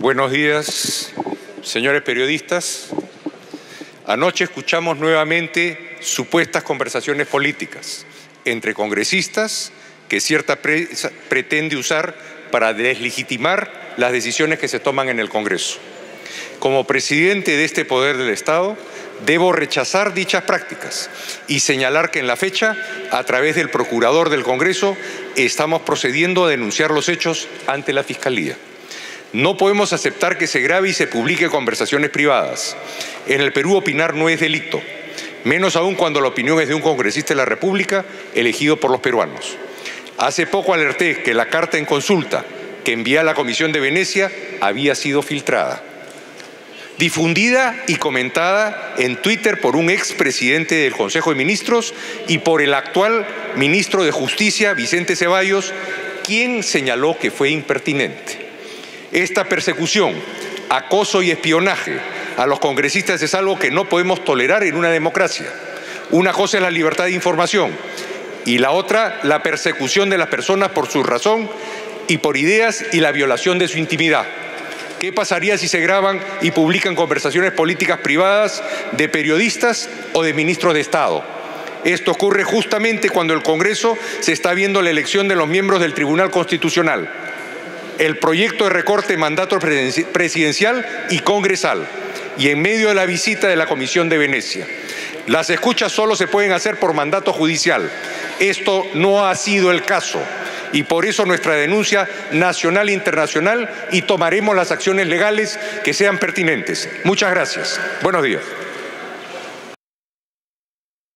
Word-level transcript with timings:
Buenos 0.00 0.32
días, 0.32 1.12
señores 1.62 2.00
periodistas. 2.00 2.88
Anoche 4.06 4.44
escuchamos 4.44 4.96
nuevamente 4.96 5.98
supuestas 6.00 6.62
conversaciones 6.62 7.26
políticas 7.26 8.06
entre 8.46 8.72
congresistas 8.72 9.72
que 10.08 10.22
cierta 10.22 10.56
prensa 10.62 11.10
pretende 11.28 11.76
usar 11.76 12.16
para 12.50 12.72
deslegitimar 12.72 13.92
las 13.98 14.12
decisiones 14.12 14.58
que 14.58 14.68
se 14.68 14.80
toman 14.80 15.10
en 15.10 15.20
el 15.20 15.28
Congreso. 15.28 15.78
Como 16.60 16.86
presidente 16.86 17.58
de 17.58 17.66
este 17.66 17.84
poder 17.84 18.16
del 18.16 18.30
Estado, 18.30 18.78
debo 19.26 19.52
rechazar 19.52 20.14
dichas 20.14 20.44
prácticas 20.44 21.10
y 21.46 21.60
señalar 21.60 22.10
que 22.10 22.20
en 22.20 22.26
la 22.26 22.36
fecha, 22.36 22.74
a 23.10 23.22
través 23.24 23.54
del 23.54 23.68
Procurador 23.68 24.30
del 24.30 24.44
Congreso, 24.44 24.96
estamos 25.36 25.82
procediendo 25.82 26.46
a 26.46 26.48
denunciar 26.48 26.90
los 26.90 27.10
hechos 27.10 27.48
ante 27.66 27.92
la 27.92 28.02
Fiscalía. 28.02 28.56
No 29.32 29.56
podemos 29.56 29.92
aceptar 29.92 30.38
que 30.38 30.48
se 30.48 30.60
grabe 30.60 30.88
y 30.88 30.92
se 30.92 31.06
publique 31.06 31.48
conversaciones 31.48 32.10
privadas. 32.10 32.76
En 33.28 33.40
el 33.40 33.52
Perú 33.52 33.76
opinar 33.76 34.14
no 34.14 34.28
es 34.28 34.40
delito, 34.40 34.82
menos 35.44 35.76
aún 35.76 35.94
cuando 35.94 36.20
la 36.20 36.28
opinión 36.28 36.60
es 36.60 36.68
de 36.68 36.74
un 36.74 36.80
congresista 36.80 37.28
de 37.28 37.36
la 37.36 37.44
República 37.44 38.04
elegido 38.34 38.78
por 38.78 38.90
los 38.90 39.00
peruanos. 39.00 39.56
Hace 40.18 40.46
poco 40.48 40.74
alerté 40.74 41.22
que 41.22 41.32
la 41.32 41.48
carta 41.48 41.78
en 41.78 41.84
consulta 41.84 42.44
que 42.84 42.92
envía 42.92 43.22
la 43.22 43.34
Comisión 43.34 43.70
de 43.70 43.78
Venecia 43.78 44.32
había 44.60 44.96
sido 44.96 45.22
filtrada, 45.22 45.82
difundida 46.98 47.84
y 47.86 47.96
comentada 47.96 48.94
en 48.98 49.22
Twitter 49.22 49.60
por 49.60 49.76
un 49.76 49.90
expresidente 49.90 50.74
del 50.74 50.92
Consejo 50.92 51.30
de 51.30 51.36
Ministros 51.36 51.94
y 52.26 52.38
por 52.38 52.62
el 52.62 52.74
actual 52.74 53.26
ministro 53.56 54.02
de 54.02 54.10
Justicia, 54.10 54.74
Vicente 54.74 55.14
Ceballos, 55.14 55.72
quien 56.24 56.64
señaló 56.64 57.16
que 57.18 57.30
fue 57.30 57.50
impertinente. 57.50 58.39
Esta 59.12 59.44
persecución, 59.44 60.14
acoso 60.68 61.20
y 61.22 61.32
espionaje 61.32 61.98
a 62.36 62.46
los 62.46 62.60
congresistas 62.60 63.20
es 63.22 63.34
algo 63.34 63.58
que 63.58 63.72
no 63.72 63.88
podemos 63.88 64.24
tolerar 64.24 64.62
en 64.62 64.76
una 64.76 64.90
democracia. 64.90 65.46
Una 66.10 66.32
cosa 66.32 66.58
es 66.58 66.62
la 66.62 66.70
libertad 66.70 67.04
de 67.04 67.12
información 67.12 67.72
y 68.46 68.58
la 68.58 68.70
otra 68.70 69.18
la 69.24 69.42
persecución 69.42 70.10
de 70.10 70.18
las 70.18 70.28
personas 70.28 70.70
por 70.70 70.88
su 70.88 71.02
razón 71.02 71.50
y 72.06 72.18
por 72.18 72.36
ideas 72.36 72.84
y 72.92 73.00
la 73.00 73.10
violación 73.10 73.58
de 73.58 73.66
su 73.66 73.78
intimidad. 73.78 74.26
¿Qué 75.00 75.12
pasaría 75.12 75.58
si 75.58 75.66
se 75.66 75.80
graban 75.80 76.20
y 76.40 76.52
publican 76.52 76.94
conversaciones 76.94 77.50
políticas 77.50 77.98
privadas 77.98 78.62
de 78.92 79.08
periodistas 79.08 79.88
o 80.12 80.22
de 80.22 80.34
ministros 80.34 80.72
de 80.74 80.80
Estado? 80.80 81.24
Esto 81.82 82.12
ocurre 82.12 82.44
justamente 82.44 83.08
cuando 83.08 83.34
el 83.34 83.42
Congreso 83.42 83.98
se 84.20 84.32
está 84.32 84.54
viendo 84.54 84.82
la 84.82 84.90
elección 84.90 85.26
de 85.26 85.34
los 85.34 85.48
miembros 85.48 85.80
del 85.80 85.94
Tribunal 85.94 86.30
Constitucional 86.30 87.19
el 88.00 88.16
proyecto 88.16 88.64
de 88.64 88.70
recorte 88.70 89.12
de 89.12 89.18
mandato 89.18 89.58
presidencial 89.58 91.06
y 91.10 91.18
congresal 91.18 91.86
y 92.38 92.48
en 92.48 92.62
medio 92.62 92.88
de 92.88 92.94
la 92.94 93.04
visita 93.04 93.46
de 93.46 93.56
la 93.56 93.66
Comisión 93.66 94.08
de 94.08 94.16
Venecia. 94.16 94.66
Las 95.26 95.50
escuchas 95.50 95.92
solo 95.92 96.16
se 96.16 96.26
pueden 96.26 96.52
hacer 96.52 96.78
por 96.78 96.94
mandato 96.94 97.34
judicial. 97.34 97.90
Esto 98.38 98.86
no 98.94 99.26
ha 99.26 99.34
sido 99.34 99.70
el 99.70 99.84
caso 99.84 100.18
y 100.72 100.84
por 100.84 101.04
eso 101.04 101.26
nuestra 101.26 101.54
denuncia 101.54 102.08
nacional 102.32 102.88
e 102.88 102.92
internacional 102.92 103.68
y 103.92 104.02
tomaremos 104.02 104.56
las 104.56 104.70
acciones 104.70 105.06
legales 105.06 105.58
que 105.84 105.92
sean 105.92 106.18
pertinentes. 106.18 106.88
Muchas 107.04 107.30
gracias. 107.30 107.78
Buenos 108.02 108.22
días. 108.22 108.40